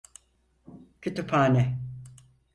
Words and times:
Kütüphane. 1.01 1.77